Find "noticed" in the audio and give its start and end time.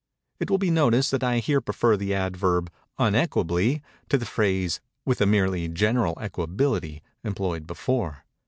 0.71-1.11